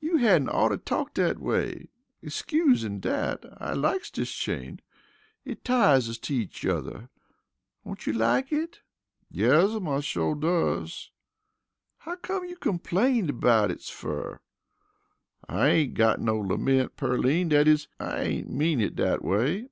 [0.00, 1.90] "You hadn't oughter talk dat way.
[2.22, 4.80] Excusin' dat, I likes dis chain
[5.44, 7.10] it ties us to each yuther.
[7.84, 8.80] Don't you like it?"
[9.30, 11.10] "Yes'm, I shore does."
[11.98, 14.40] "How come you complains about it fer?"
[15.46, 19.68] "I ain't got no lament, Pearline dat is, I ain't mean it dat way."